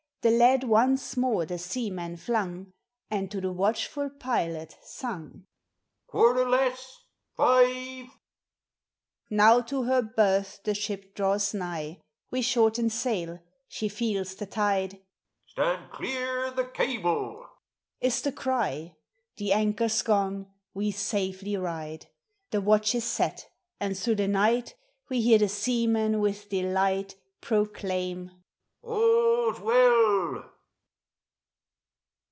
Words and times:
The 0.23 0.29
lead 0.29 0.63
once 0.65 1.17
more 1.17 1.47
the 1.47 1.57
seaman 1.57 2.15
flung, 2.15 2.73
And 3.09 3.31
to 3.31 3.41
the 3.41 3.51
watchful 3.51 4.11
pilot 4.11 4.77
sung, 4.83 5.31
k 5.31 5.41
Quarter 6.09 6.47
less— 6.47 6.99
five!" 7.35 8.05
Now 9.31 9.61
to 9.61 9.81
her 9.85 10.03
berth 10.03 10.59
the 10.63 10.75
ship 10.75 11.15
draws 11.15 11.55
nigh: 11.55 12.01
We 12.29 12.43
shorten 12.43 12.91
sail,— 12.91 13.39
she 13.67 13.89
feels 13.89 14.35
the 14.35 14.45
tide— 14.45 15.01
Stand 15.47 15.91
clear 15.91 16.51
the 16.51 16.65
cable" 16.65 17.43
is 17.99 18.21
the 18.21 18.31
cry— 18.31 18.97
The 19.37 19.53
anchor 19.53 19.89
's 19.89 20.03
gone; 20.03 20.45
we 20.75 20.91
safely 20.91 21.57
ride. 21.57 22.05
The 22.51 22.61
watch 22.61 22.93
is 22.93 23.05
set, 23.05 23.49
and 23.79 23.97
through 23.97 24.17
the 24.17 24.27
night 24.27 24.75
We 25.09 25.19
hear 25.21 25.39
the 25.39 25.49
seamen 25.49 26.19
with 26.19 26.47
delight 26.47 27.15
Proclaim.— 27.41 28.29
< 28.81 28.83
k 28.83 28.87
All 28.87 29.31